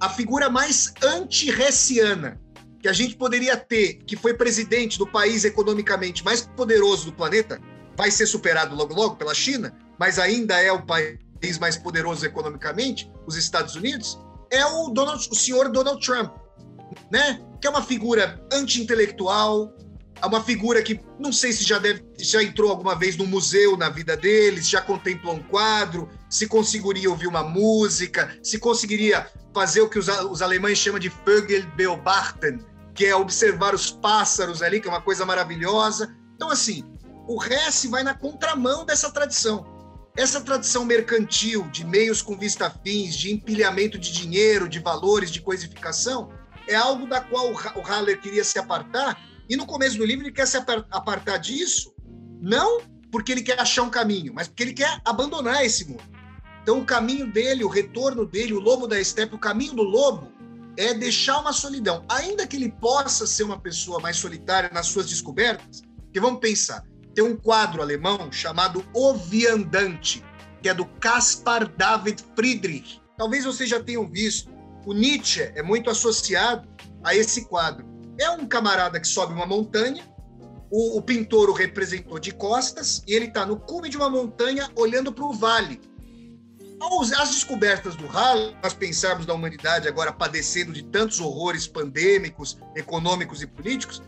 [0.00, 2.40] a figura mais anti-hessiana
[2.84, 7.58] que a gente poderia ter, que foi presidente do país economicamente mais poderoso do planeta,
[7.96, 13.10] vai ser superado logo logo pela China, mas ainda é o país mais poderoso economicamente,
[13.26, 14.18] os Estados Unidos,
[14.50, 16.34] é o, Donald, o senhor Donald Trump,
[17.10, 17.40] né?
[17.58, 19.74] Que é uma figura anti-intelectual,
[20.20, 23.78] é uma figura que não sei se já deve, já entrou alguma vez no museu
[23.78, 29.26] na vida dele, se já contemplou um quadro, se conseguiria ouvir uma música, se conseguiria
[29.54, 34.80] fazer o que os, os alemães chamam de Vogelbeobachten, que é observar os pássaros ali,
[34.80, 36.16] que é uma coisa maravilhosa.
[36.34, 36.84] Então, assim,
[37.28, 39.66] o Hesse vai na contramão dessa tradição.
[40.16, 45.40] Essa tradição mercantil de meios com vista fins, de empilhamento de dinheiro, de valores, de
[45.40, 46.30] coisificação,
[46.68, 50.32] é algo da qual o Haller queria se apartar, e no começo do livro ele
[50.32, 51.92] quer se apartar disso,
[52.40, 52.80] não
[53.10, 56.02] porque ele quer achar um caminho, mas porque ele quer abandonar esse mundo.
[56.62, 60.32] Então, o caminho dele, o retorno dele, o lobo da estepe, o caminho do lobo,
[60.76, 62.04] é deixar uma solidão.
[62.08, 65.82] Ainda que ele possa ser uma pessoa mais solitária nas suas descobertas,
[66.12, 66.84] que vamos pensar,
[67.14, 70.24] tem um quadro alemão chamado O Viandante,
[70.62, 73.00] que é do Caspar David Friedrich.
[73.16, 74.50] Talvez vocês já tenham visto.
[74.86, 76.68] O Nietzsche é muito associado
[77.02, 77.86] a esse quadro.
[78.18, 80.04] É um camarada que sobe uma montanha,
[80.70, 84.68] o, o pintor o representou de costas, e ele está no cume de uma montanha
[84.76, 85.80] olhando para o vale
[87.18, 93.42] as descobertas do Halley, nós pensarmos da humanidade agora padecendo de tantos horrores pandêmicos, econômicos
[93.42, 94.02] e políticos,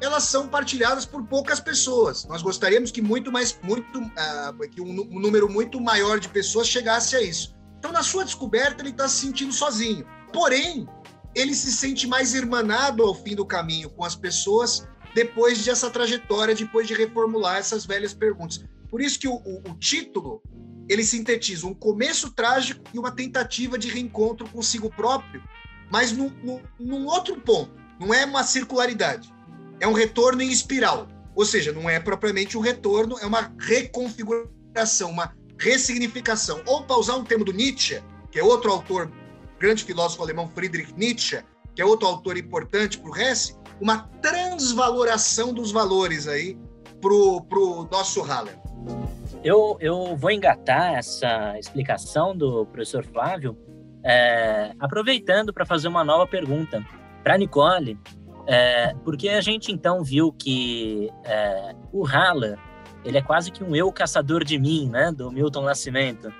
[0.00, 2.24] elas são partilhadas por poucas pessoas.
[2.26, 6.68] Nós gostaríamos que muito mais, muito, uh, que um, um, número muito maior de pessoas
[6.68, 7.54] chegasse a isso.
[7.78, 10.06] Então, na sua descoberta, ele está se sentindo sozinho.
[10.32, 10.88] Porém,
[11.34, 16.54] ele se sente mais irmanado ao fim do caminho com as pessoas depois dessa trajetória,
[16.54, 18.64] depois de reformular essas velhas perguntas.
[18.90, 20.42] Por isso que o, o, o título
[20.90, 25.40] ele sintetiza um começo trágico e uma tentativa de reencontro consigo próprio,
[25.88, 27.70] mas num, num, num outro ponto.
[28.00, 29.32] Não é uma circularidade,
[29.78, 31.06] é um retorno em espiral.
[31.36, 36.60] Ou seja, não é propriamente um retorno, é uma reconfiguração, uma ressignificação.
[36.66, 39.12] Ou para usar um termo do Nietzsche, que é outro autor,
[39.60, 41.40] grande filósofo alemão Friedrich Nietzsche,
[41.72, 46.58] que é outro autor importante para o Hesse, uma transvaloração dos valores aí
[47.00, 48.58] para o nosso Haller.
[49.42, 53.56] Eu, eu vou engatar essa explicação do professor Flávio,
[54.04, 56.84] é, aproveitando para fazer uma nova pergunta
[57.22, 57.98] para Nicole,
[58.46, 62.58] é, porque a gente então viu que é, o Haller
[63.02, 66.30] ele é quase que um eu caçador de mim, né, do Milton Nascimento,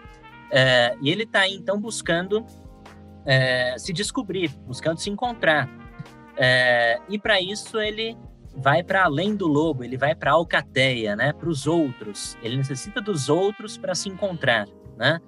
[0.51, 2.45] é, e ele está então buscando
[3.25, 5.71] é, se descobrir, buscando se encontrar,
[6.37, 8.15] é, e para isso ele
[8.57, 12.37] vai para além do lobo, ele vai para a alcateia, né, para os outros.
[12.43, 15.21] Ele necessita dos outros para se encontrar, né?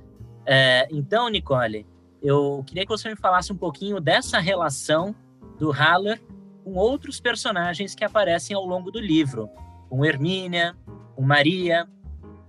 [0.45, 1.87] É, então, Nicole,
[2.21, 5.15] eu queria que você me falasse um pouquinho dessa relação
[5.59, 6.21] do Haller
[6.65, 9.49] com outros personagens que aparecem ao longo do livro,
[9.89, 10.77] com Hermínia,
[11.15, 11.87] com Maria,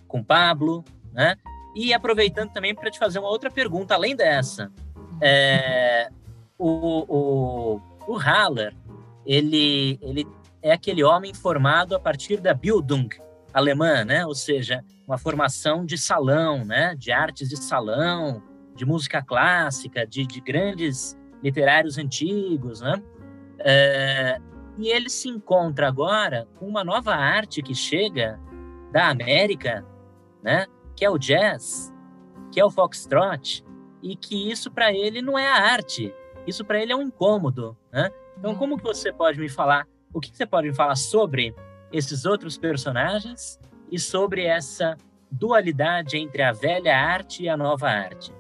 [0.08, 1.36] com Pablo, né?
[1.76, 4.72] E aproveitando também para te fazer uma outra pergunta, além dessa,
[5.20, 6.10] é,
[6.58, 6.70] o,
[7.08, 8.76] o, o Haller,
[9.26, 10.28] ele, ele
[10.64, 13.10] é aquele homem formado a partir da Bildung
[13.54, 14.26] alemã, né?
[14.26, 16.96] Ou seja, uma formação de salão, né?
[16.98, 18.42] De artes de salão,
[18.74, 23.04] de música clássica, de, de grandes literários antigos, né?
[23.60, 24.40] É,
[24.78, 28.40] e ele se encontra agora com uma nova arte que chega
[28.92, 29.86] da América,
[30.42, 30.66] né?
[30.96, 31.94] Que é o jazz,
[32.52, 33.64] que é o foxtrot,
[34.02, 36.14] e que isso para ele não é a arte,
[36.48, 38.10] isso para ele é um incômodo, né?
[38.38, 41.56] Então, como que você pode me falar o que você pode falar sobre
[41.92, 43.60] esses outros personagens
[43.92, 44.98] e sobre essa
[45.32, 48.34] dualidade entre a velha arte e a nova arte?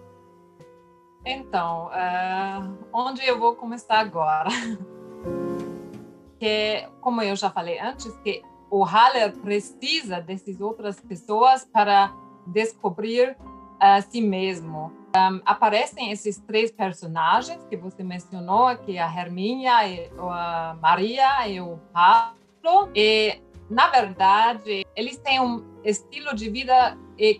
[1.25, 4.49] Então, uh, onde eu vou começar agora?
[6.39, 12.13] que, como eu já falei antes, que o Haller precisa dessas outras pessoas para
[12.45, 13.37] descobrir
[13.79, 14.91] a si mesmo.
[15.15, 19.73] Um, aparecem esses três personagens que você mencionou, que é a Hermínia,
[20.19, 22.89] a Maria e o Pablo.
[22.95, 26.97] E, na verdade, eles têm um estilo de vida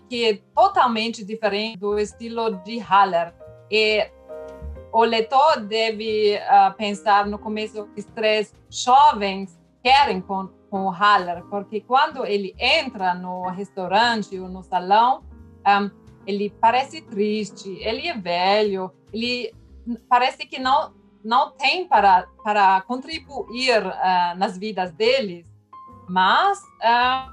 [0.07, 3.33] que é totalmente diferente do estilo de Haller.
[3.71, 4.07] E
[4.91, 10.89] o leitor deve uh, pensar no começo que os três jovens querem com, com o
[10.91, 15.23] Haller, porque quando ele entra no restaurante ou no salão,
[15.67, 19.53] um, ele parece triste, ele é velho, ele
[20.09, 25.47] parece que não não tem para para contribuir uh, nas vidas deles,
[26.09, 27.31] mas uh,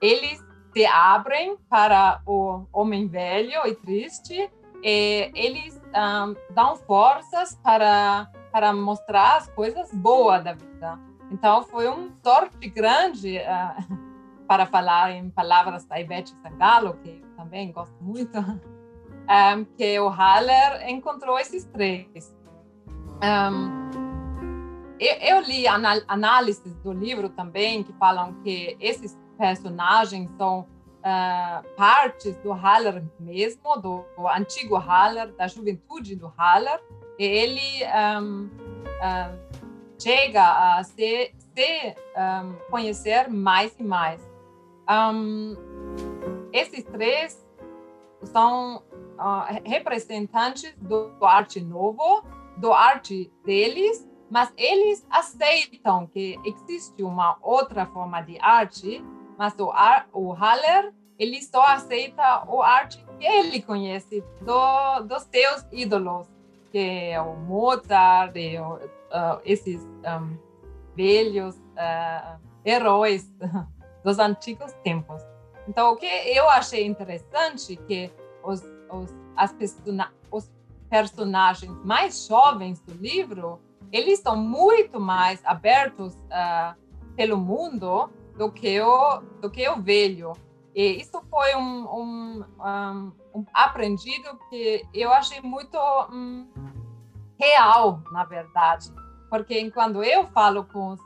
[0.00, 4.50] eles se abrem para o homem velho e triste
[4.82, 10.98] e eles um, ah, dão forças para para mostrar as coisas boas da vida.
[11.30, 13.96] Então foi uma sorte grande uh,
[14.46, 20.88] para falar em palavras da Ivete Sangalo, que também gosto muito, um, que o Haller
[20.88, 22.34] encontrou esses três.
[23.22, 23.86] Um,
[24.98, 31.76] eu, eu, li anal análises do livro também que falam que esses personagens são uh,
[31.76, 36.80] partes do Haller mesmo, do, do, antigo Haller, da juventude do Haller.
[37.18, 37.60] E ele
[38.20, 39.38] um, uh,
[39.98, 41.94] chega a se, se
[42.70, 44.20] conhecer mais e mais.
[44.88, 45.56] Um,
[46.56, 47.46] esses três
[48.24, 48.82] são
[49.18, 52.24] uh, representantes do, arte novo,
[52.56, 59.04] do arte deles, mas eles aceitam que existe uma outra forma de arte,
[59.38, 59.72] mas o,
[60.12, 66.26] o Haller ele só aceita o arte que ele conhece do, dos seus ídolos,
[66.72, 70.36] que é o Mozart, e o, uh, esses um,
[70.94, 73.32] velhos uh, heróis
[74.04, 75.22] dos antigos tempos.
[75.68, 78.10] Então, o que eu achei interessante que
[78.42, 80.50] os, os, as persona, os
[80.88, 83.60] personagens mais jovens do livro,
[83.92, 86.76] eles são muito mais abertos uh,
[87.16, 90.32] pelo mundo do que o do que o velho.
[90.74, 95.78] E isso foi um, um, um, um aprendido que eu achei muito
[96.12, 96.46] um,
[97.40, 98.92] real, na verdade.
[99.30, 100.98] Porque quando eu falo com uh,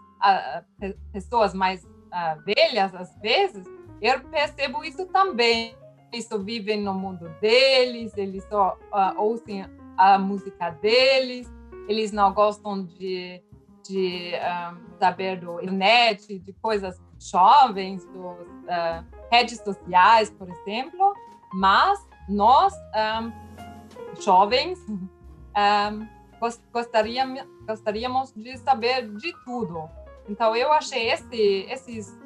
[1.12, 3.64] pessoas mais uh, velhas, às vezes,
[4.00, 5.76] eu percebo isso também.
[6.12, 9.64] Eles vivem no mundo deles, eles só uh, ouvem
[9.96, 11.48] a música deles,
[11.88, 13.42] eles não gostam de
[13.90, 21.14] de um, saber do internet, de coisas jovens, dos uh, redes sociais, por exemplo,
[21.52, 23.32] mas nós, um,
[24.20, 26.06] jovens, um,
[26.72, 29.88] gostaríamos, gostaríamos de saber de tudo.
[30.28, 32.16] Então, eu achei esse, esses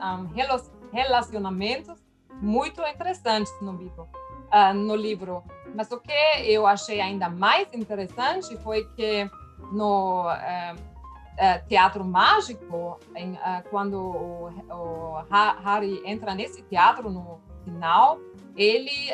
[0.95, 2.01] relacionamentos
[2.41, 4.09] muito interessantes no livro.
[4.53, 5.43] Uh, no livro.
[5.75, 6.13] Mas o que
[6.45, 9.29] eu achei ainda mais interessante foi que
[9.73, 13.37] no uh, uh, teatro mágico, em,
[13.71, 15.25] quando o, o,
[15.65, 18.21] Harry entra nesse teatro no final,
[18.57, 19.11] ele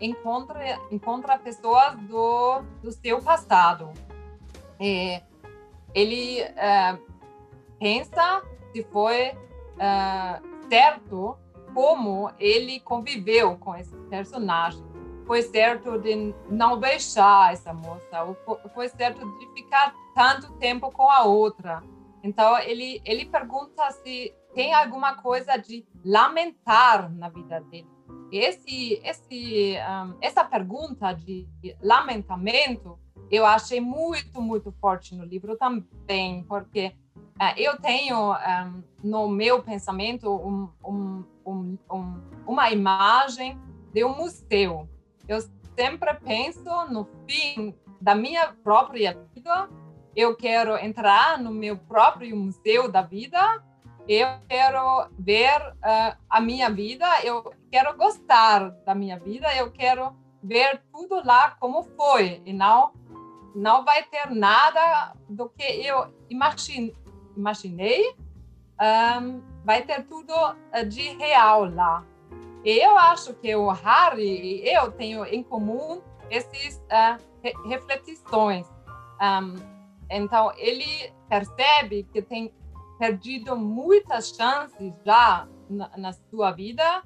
[0.00, 3.90] encontra encontra pessoas do, do seu passado.
[4.78, 5.20] E
[5.92, 6.44] ele
[7.80, 9.32] pensa se foi
[10.68, 11.38] certo
[11.74, 14.82] como ele conviveu com esse personagem.
[15.26, 18.34] Foi certo de não deixar essa moça,
[18.74, 21.82] foi certo de ficar tanto tempo com a outra.
[22.22, 27.86] Então ele ele pergunta se tem alguma coisa de lamentar na vida dele.
[28.32, 31.46] Esse esse um, essa pergunta de
[31.82, 32.98] lamentamento
[33.30, 36.94] eu achei muito muito forte no livro também, porque
[37.56, 41.24] eu tenho um, no meu pensamento um, um,
[42.46, 43.58] uma imagem
[43.92, 44.88] de um museu.
[45.26, 45.40] Eu
[45.76, 49.68] sempre penso no fim da minha própria vida.
[50.16, 53.62] Eu quero entrar no meu próprio museu da vida.
[54.08, 57.06] Eu quero ver uh, a minha vida.
[57.22, 59.54] Eu quero gostar da minha vida.
[59.54, 62.92] Eu quero ver tudo lá como foi e não
[63.54, 66.94] não vai ter nada do que eu imagine,
[67.38, 68.14] imaginei
[68.80, 70.32] um, vai ter tudo
[70.72, 72.04] eh, de real lá.
[72.64, 77.52] E eu acho que o Harry e eu tenho em comum essas uh, eh, re
[77.68, 78.66] reflexões.
[79.20, 79.54] Um,
[80.10, 82.52] então, ele percebe que tem
[82.98, 87.02] perdido muitas chances já na, na sua vida,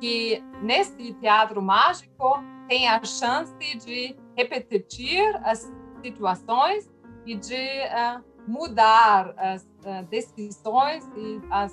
[0.00, 6.90] que nesse teatro mágico tem a chance de repetir as situações
[7.26, 11.72] e de uh, mudar as uh, decisões e as,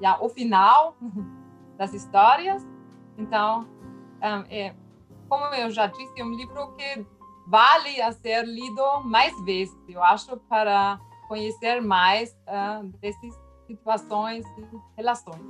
[0.00, 0.96] já, o final
[1.76, 2.66] das histórias.
[3.16, 3.68] Então,
[4.22, 4.74] um, é,
[5.28, 7.06] como eu já disse, é um livro que
[7.46, 14.66] vale a ser lido mais vezes, eu acho, para conhecer mais uh, dessas situações e
[14.96, 15.42] relações.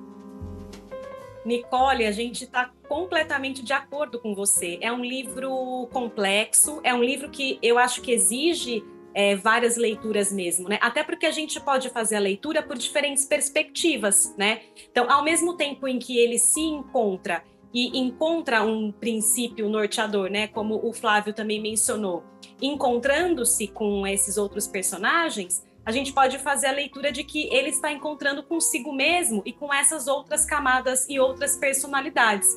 [1.45, 4.79] Nicole, a gente está completamente de acordo com você.
[4.81, 8.83] É um livro complexo, é um livro que eu acho que exige
[9.15, 10.79] é, várias leituras mesmo, né?
[10.83, 14.63] Até porque a gente pode fazer a leitura por diferentes perspectivas, né?
[14.91, 20.49] Então, ao mesmo tempo em que ele se encontra e encontra um princípio norteador, né?
[20.49, 22.25] Como o Flávio também mencionou,
[22.61, 27.93] encontrando-se com esses outros personagens, a gente pode fazer a leitura de que ele está
[27.93, 32.49] encontrando consigo mesmo e com essas outras camadas e outras personalidades.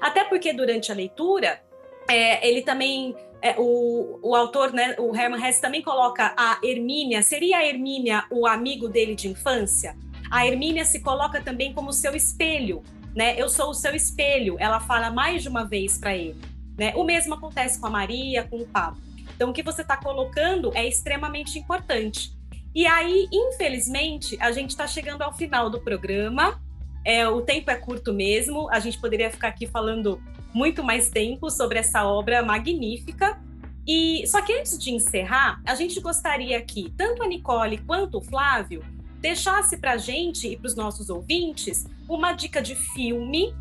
[0.00, 1.60] Até porque durante a leitura,
[2.08, 7.22] é, ele também é, o, o autor, né, o Herman Hesse também coloca a Hermínia,
[7.22, 9.96] seria a Hermínia o amigo dele de infância?
[10.30, 12.82] A Hermínia se coloca também como seu espelho,
[13.14, 13.40] né?
[13.40, 16.40] Eu sou o seu espelho, ela fala mais de uma vez para ele,
[16.76, 16.92] né?
[16.96, 19.00] O mesmo acontece com a Maria, com o Pablo.
[19.34, 22.34] Então, o que você está colocando é extremamente importante.
[22.74, 26.60] E aí, infelizmente, a gente está chegando ao final do programa.
[27.04, 28.68] É, o tempo é curto mesmo.
[28.70, 30.20] A gente poderia ficar aqui falando
[30.56, 33.38] muito mais tempo sobre essa obra magnífica.
[33.86, 38.22] E só que antes de encerrar, a gente gostaria que tanto a Nicole quanto o
[38.22, 38.82] Flávio
[39.20, 43.54] deixasse para a gente e para os nossos ouvintes uma dica de filme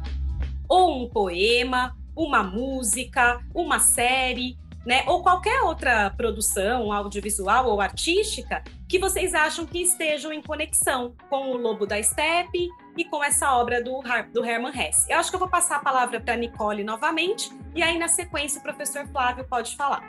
[0.69, 8.63] ou um poema, uma música, uma série, né, ou qualquer outra produção audiovisual ou artística
[8.87, 13.55] que vocês acham que estejam em conexão com o Lobo da Steppe e com essa
[13.55, 14.01] obra do,
[14.33, 15.11] do Herman Hesse.
[15.11, 18.59] Eu acho que eu vou passar a palavra para Nicole novamente, e aí na sequência
[18.59, 20.03] o professor Flávio pode falar.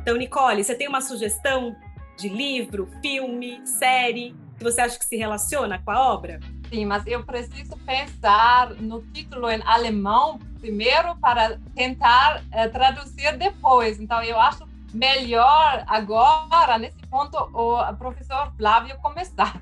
[0.00, 1.74] Então, Nicole, você tem uma sugestão
[2.16, 6.40] de livro, filme, série que você acha que se relaciona com a obra?
[6.70, 14.00] Sim, mas eu preciso pensar no título em alemão primeiro para tentar uh, traduzir depois.
[14.00, 19.60] Então, eu acho melhor agora, nesse ponto, o professor Flávio começar.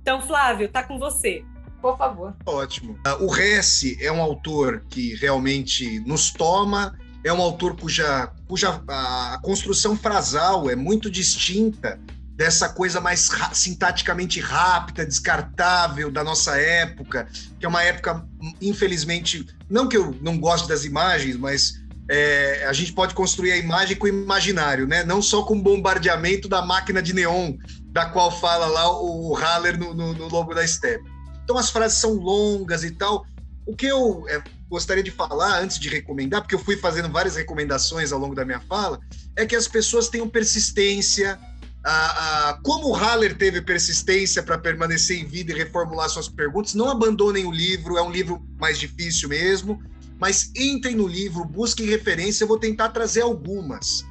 [0.00, 1.44] Então, Flávio, tá com você.
[1.80, 2.34] Por favor.
[2.44, 2.98] Ótimo.
[3.06, 8.82] Uh, o Hesse é um autor que realmente nos toma, é um autor cuja, cuja
[8.88, 11.98] a construção frasal é muito distinta
[12.40, 17.28] dessa coisa mais sintaticamente rápida, descartável da nossa época,
[17.58, 18.26] que é uma época,
[18.62, 23.56] infelizmente, não que eu não goste das imagens, mas é, a gente pode construir a
[23.58, 25.04] imagem com o imaginário, né?
[25.04, 27.58] Não só com o bombardeamento da máquina de neon,
[27.90, 31.04] da qual fala lá o Haller no, no, no Lobo da Steppe.
[31.44, 33.26] Então as frases são longas e tal.
[33.66, 37.36] O que eu é, gostaria de falar antes de recomendar, porque eu fui fazendo várias
[37.36, 39.00] recomendações ao longo da minha fala,
[39.36, 41.38] é que as pessoas tenham persistência.
[41.84, 46.74] A, a, como o Haller teve persistência para permanecer em vida e reformular suas perguntas,
[46.74, 49.80] não abandonem o livro, é um livro mais difícil mesmo
[50.20, 54.04] mas entrem no livro, busquem referência, eu vou tentar trazer algumas.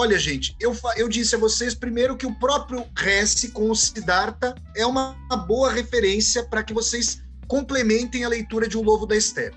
[0.00, 4.54] Olha, gente, eu, eu disse a vocês primeiro que o próprio Hesse com o Siddhartha
[4.76, 9.16] é uma, uma boa referência para que vocês complementem a leitura de O Lobo da
[9.16, 9.52] Esther.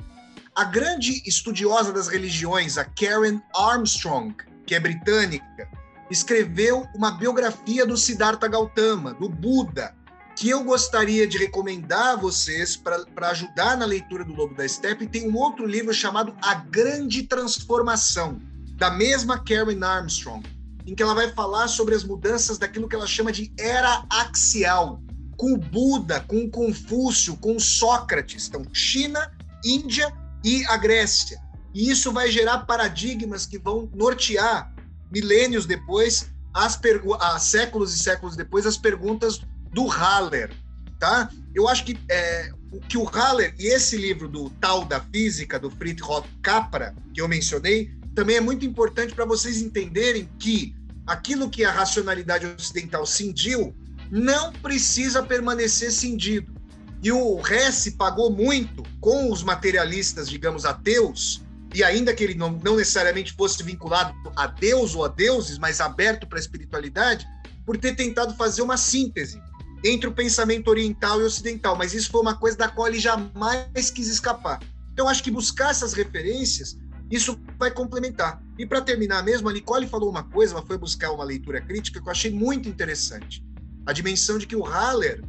[0.56, 4.36] A grande estudiosa das religiões, a Karen Armstrong,
[4.66, 5.70] que é britânica,
[6.10, 9.96] escreveu uma biografia do Siddhartha Gautama, do Buda,
[10.36, 15.06] que eu gostaria de recomendar a vocês para ajudar na leitura do Lobo da Steppe.
[15.06, 18.42] Tem um outro livro chamado A Grande Transformação,
[18.82, 20.44] da mesma Karen Armstrong,
[20.88, 25.00] em que ela vai falar sobre as mudanças daquilo que ela chama de era axial,
[25.38, 28.48] com o Buda, com o Confúcio, com Sócrates.
[28.48, 29.32] Então, China,
[29.64, 30.12] Índia
[30.44, 31.40] e a Grécia.
[31.76, 34.74] E isso vai gerar paradigmas que vão nortear,
[35.12, 36.80] milênios depois, as
[37.20, 40.52] ah, séculos e séculos depois, as perguntas do Haller,
[41.00, 41.30] tá?
[41.54, 42.50] Eu acho que é,
[42.90, 46.10] que o Haller e esse livro do Tal da Física do Friedrich
[46.42, 51.72] Capra que eu mencionei também é muito importante para vocês entenderem que aquilo que a
[51.72, 53.76] racionalidade ocidental cindiu
[54.10, 56.54] não precisa permanecer cindido.
[57.02, 61.42] E o Hesse pagou muito com os materialistas, digamos, ateus,
[61.74, 65.80] e ainda que ele não, não necessariamente fosse vinculado a Deus ou a deuses, mas
[65.80, 67.26] aberto para a espiritualidade,
[67.66, 69.42] por ter tentado fazer uma síntese
[69.84, 73.90] entre o pensamento oriental e ocidental, mas isso foi uma coisa da qual ele jamais
[73.90, 74.60] quis escapar.
[74.94, 76.78] Então, acho que buscar essas referências,
[77.12, 78.42] isso vai complementar.
[78.58, 82.02] E para terminar mesmo, a Nicole falou uma coisa, ela foi buscar uma leitura crítica
[82.02, 83.46] que eu achei muito interessante.
[83.86, 85.22] A dimensão de que o Haller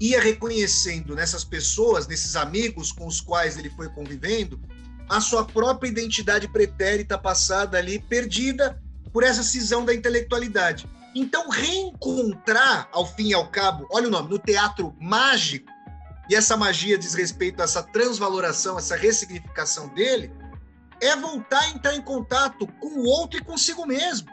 [0.00, 4.60] ia reconhecendo nessas pessoas, nesses amigos com os quais ele foi convivendo,
[5.08, 8.80] a sua própria identidade pretérita passada ali, perdida
[9.12, 10.88] por essa cisão da intelectualidade.
[11.14, 15.68] Então, reencontrar, ao fim e ao cabo, olha o nome, no teatro mágico,
[16.28, 20.30] e essa magia diz respeito a essa transvaloração, essa ressignificação dele,
[21.00, 24.28] é voltar a entrar em contato com o outro e consigo mesmo.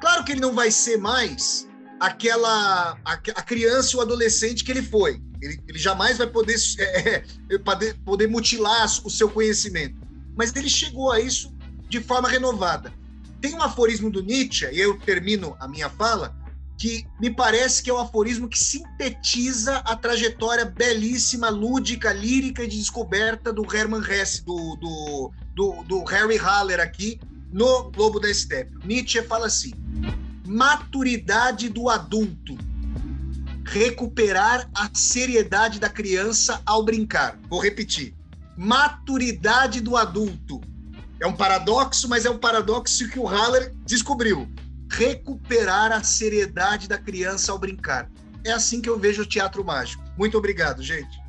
[0.00, 1.68] Claro que ele não vai ser mais
[2.00, 5.22] aquela a, a criança ou adolescente que ele foi.
[5.40, 10.00] Ele, ele jamais vai poder, é, é, poder, poder mutilar o seu conhecimento.
[10.36, 11.54] Mas ele chegou a isso
[11.88, 12.92] de forma renovada.
[13.40, 16.34] Tem um aforismo do Nietzsche, e eu termino a minha fala,
[16.78, 22.78] que me parece que é um aforismo que sintetiza a trajetória belíssima, lúdica, lírica de
[22.78, 27.20] descoberta do Hermann Hesse, do, do, do, do Harry Haller aqui,
[27.52, 28.72] no Globo da Steppe.
[28.84, 29.72] Nietzsche fala assim:
[30.46, 32.56] maturidade do adulto,
[33.64, 37.38] recuperar a seriedade da criança ao brincar.
[37.48, 38.14] Vou repetir:
[38.56, 40.60] maturidade do adulto,
[41.20, 44.48] é um paradoxo, mas é um paradoxo que o Haller descobriu.
[44.90, 48.10] Recuperar a seriedade da criança ao brincar.
[48.44, 50.02] É assim que eu vejo o teatro mágico.
[50.18, 51.22] Muito obrigado, gente.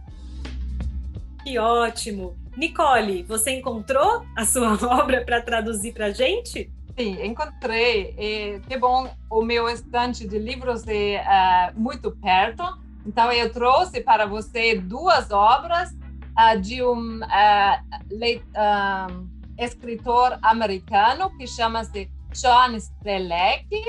[1.44, 2.36] Que ótimo.
[2.56, 6.72] Nicole, você encontrou a sua obra para traduzir para a gente?
[6.98, 8.14] Sim, encontrei.
[8.18, 12.64] E, que bom, o meu estante de livros é uh, muito perto.
[13.06, 22.12] Então, eu trouxe para você duas obras uh, de um uh, escritor americano que chama-se
[22.32, 23.82] John Strelecki.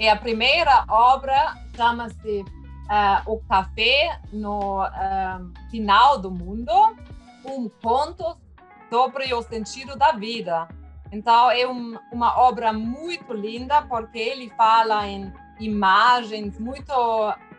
[0.00, 2.44] E a primeira obra chama-se
[3.26, 4.80] O Café no
[5.70, 6.72] Final do Mundo,
[7.44, 8.36] um conto
[8.90, 10.68] sobre o sentido da vida.
[11.10, 16.92] Então, é um, uma obra muito linda, porque ele fala em imagens muito,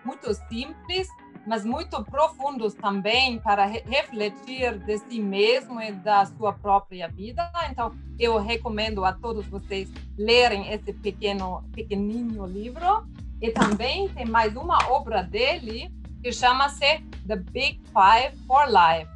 [0.04, 1.08] muito simples,
[1.46, 7.52] mas muito profundos também para re refletir de si mesmo e da sua própria vida.
[7.70, 13.06] Então, eu recomendo a todos vocês lerem esse pequeno, pequenininho livro.
[13.42, 15.92] E também tem mais uma obra dele
[16.24, 19.13] que chama-se The Big Five for Life.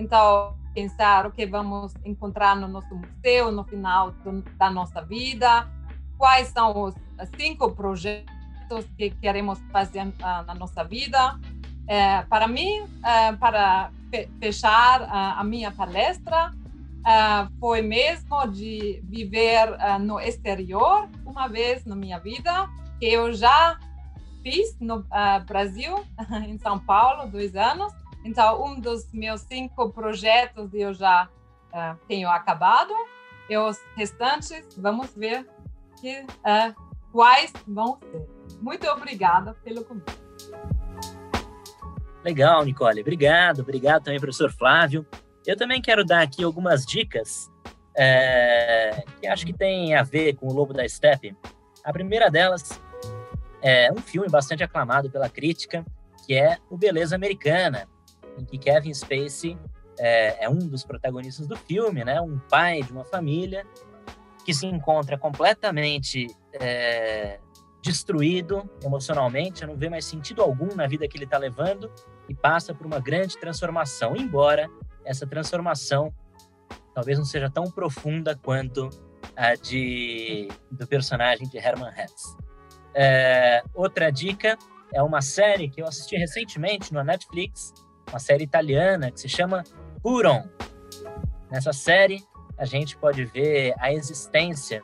[0.00, 5.68] Então, pensar o que vamos encontrar no nosso museu no final do, da nossa vida,
[6.16, 6.94] quais são os
[7.36, 11.38] cinco projetos que queremos fazer na nossa vida.
[11.86, 13.90] É, para mim, é, para
[14.40, 16.50] fechar a, a minha palestra,
[17.58, 23.78] foi mesmo de viver no exterior uma vez na minha vida, que eu já
[24.42, 25.04] fiz no
[25.46, 26.04] Brasil,
[26.46, 27.92] em São Paulo, dois anos.
[28.24, 31.28] Então, um dos meus cinco projetos eu já
[32.06, 32.92] tenho acabado.
[33.48, 35.44] e os restantes, vamos ver
[36.00, 36.74] que, uh,
[37.10, 38.26] quais vão ser.
[38.60, 40.20] Muito obrigada pelo convite.
[42.22, 43.00] Legal, Nicole.
[43.00, 43.60] Obrigado.
[43.62, 45.06] Obrigado também, professor Flávio.
[45.46, 47.50] Eu também quero dar aqui algumas dicas
[47.96, 51.36] é, que acho que tem a ver com o Lobo da Steppe.
[51.82, 52.80] A primeira delas
[53.62, 55.84] é um filme bastante aclamado pela crítica,
[56.26, 57.88] que é O Beleza Americana,
[58.38, 59.58] em que Kevin Spacey
[59.98, 62.20] é, é um dos protagonistas do filme, né?
[62.20, 63.66] Um pai de uma família
[64.44, 67.38] que se encontra completamente é,
[67.82, 71.90] destruído emocionalmente, não vê mais sentido algum na vida que ele está levando
[72.28, 74.70] e passa por uma grande transformação, embora
[75.04, 76.12] essa transformação
[76.94, 78.90] talvez não seja tão profunda quanto
[79.36, 82.36] a de do personagem de Herman Hesse.
[82.94, 84.58] É, outra dica
[84.92, 87.72] é uma série que eu assisti recentemente no Netflix,
[88.10, 89.64] uma série italiana que se chama
[90.02, 90.46] Puron.
[91.50, 92.22] Nessa série,
[92.58, 94.82] a gente pode ver a existência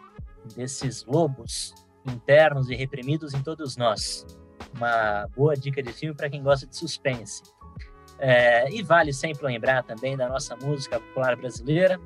[0.54, 1.74] desses lobos
[2.06, 4.24] internos e reprimidos em todos nós.
[4.74, 7.42] Uma boa dica de filme para quem gosta de suspense.
[8.18, 12.00] É, e vale sempre lembrar também da nossa música popular brasileira.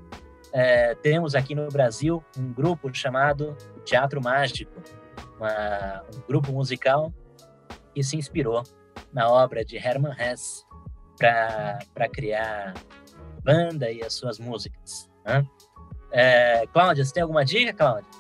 [0.53, 4.83] É, temos aqui no Brasil um grupo chamado Teatro Mágico,
[5.37, 7.13] uma, um grupo musical
[7.95, 8.63] que se inspirou
[9.13, 10.65] na obra de Hermann Hesse
[11.21, 12.75] para criar
[13.45, 15.09] banda e as suas músicas.
[15.25, 15.47] Né?
[16.11, 18.11] É, Cláudia, você tem alguma dica, Cláudia?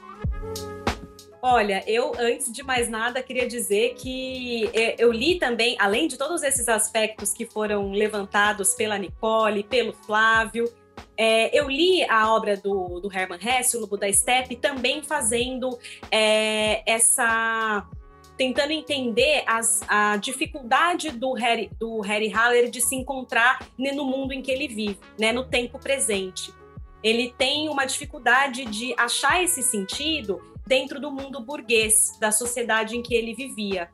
[1.42, 6.18] Olha, eu, antes de mais nada, queria dizer que é, eu li também, além de
[6.18, 10.70] todos esses aspectos que foram levantados pela Nicole, pelo Flávio,
[11.16, 15.78] é, eu li a obra do, do Hermann Hesse, O Lobo da Steppe, também fazendo
[16.10, 17.86] é, essa.
[18.40, 24.32] Tentando entender as, a dificuldade do Harry, do Harry Haller de se encontrar no mundo
[24.32, 26.50] em que ele vive, né, no tempo presente.
[27.02, 33.02] Ele tem uma dificuldade de achar esse sentido dentro do mundo burguês, da sociedade em
[33.02, 33.90] que ele vivia,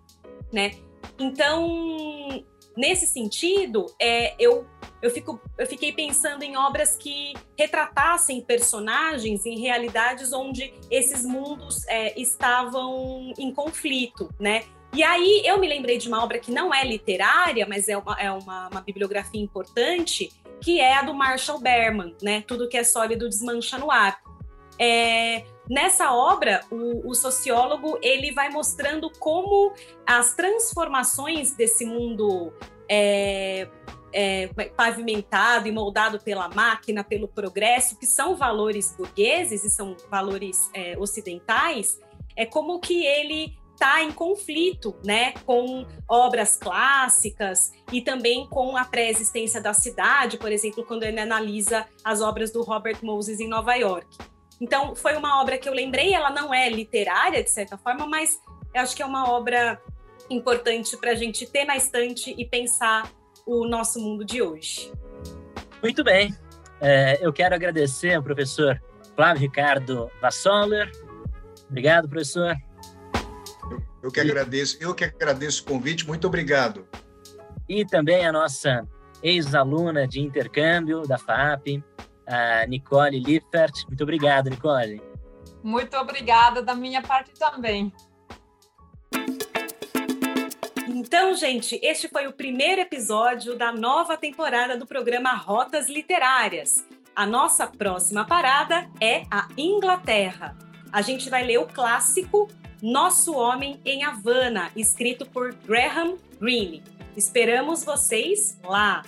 [0.52, 0.76] né?
[1.18, 2.44] Então,
[2.76, 4.66] nesse sentido, é, eu,
[5.00, 11.86] eu, fico, eu fiquei pensando em obras que retratassem personagens em realidades onde esses mundos
[11.88, 14.64] é, estavam em conflito, né?
[14.92, 18.14] E aí eu me lembrei de uma obra que não é literária, mas é uma,
[18.20, 22.42] é uma, uma bibliografia importante, que é a do Marshall Berman, né?
[22.46, 24.20] Tudo que é sólido desmancha no ar.
[24.78, 29.72] É, Nessa obra, o, o, sociólogo ele vai mostrando como
[30.06, 32.52] as transformações desse mundo
[32.88, 33.68] é,
[34.12, 34.46] é,
[34.76, 40.96] pavimentado e moldado pela máquina, pelo progresso, que são valores burgueses e são valores é,
[40.98, 42.00] ocidentais,
[42.36, 48.84] é como que ele está em conflito, né, com obras clássicas e também com a
[48.86, 53.74] pré-existência da cidade, por exemplo, quando ele analisa as obras do Robert Moses em Nova
[53.74, 54.16] York.
[54.60, 58.40] Então, foi uma obra que eu lembrei, ela não é literária, de certa forma, mas
[58.74, 59.80] eu acho que é uma obra
[60.30, 63.10] importante para a gente ter na estante e pensar
[63.46, 64.92] o nosso mundo de hoje.
[65.82, 66.34] Muito bem.
[66.80, 68.80] É, eu quero agradecer ao professor
[69.14, 70.90] Flávio Ricardo Vassoller.
[71.68, 72.56] Obrigado, professor.
[73.70, 76.86] Eu, eu que agradeço, eu que agradeço o convite, muito obrigado.
[77.68, 78.86] E também a nossa
[79.22, 81.82] ex-aluna de intercâmbio da FAP,
[82.26, 83.72] a Nicole Lippert.
[83.88, 85.00] Muito obrigado, Nicole.
[85.62, 87.92] Muito obrigada da minha parte também.
[90.88, 96.86] Então, gente, este foi o primeiro episódio da nova temporada do programa Rotas Literárias.
[97.14, 100.56] A nossa próxima parada é a Inglaterra.
[100.92, 102.48] A gente vai ler o clássico
[102.82, 106.82] Nosso Homem em Havana, escrito por Graham Greene.
[107.16, 109.02] Esperamos vocês lá!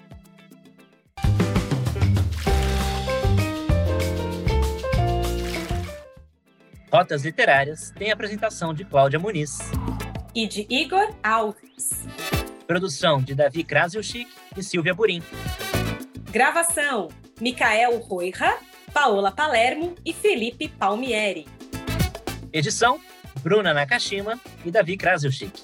[6.91, 9.59] Rotas Literárias tem a apresentação de Cláudia Muniz.
[10.34, 12.07] E de Igor Alves.
[12.66, 15.22] Produção de Davi Krasilchik e Silvia Burim.
[16.30, 17.09] Gravação:
[17.41, 18.57] Micael Roira,
[18.93, 21.47] Paola Palermo e Felipe Palmieri.
[22.51, 22.99] Edição:
[23.43, 25.62] Bruna Nakashima e Davi Krasilchik.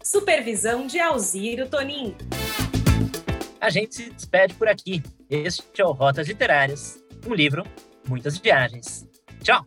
[0.00, 2.16] Supervisão de Alziro Tonin.
[3.60, 5.02] A gente se despede por aqui.
[5.28, 7.64] Este é o Rotas Literárias, um livro,
[8.06, 9.04] muitas viagens.
[9.42, 9.66] Tchau!